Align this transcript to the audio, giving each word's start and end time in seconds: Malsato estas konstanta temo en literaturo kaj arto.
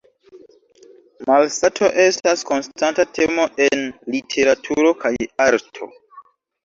Malsato 1.29 1.89
estas 2.05 2.45
konstanta 2.51 3.05
temo 3.19 3.47
en 3.69 3.87
literaturo 4.17 4.93
kaj 5.05 5.13
arto. 5.51 5.91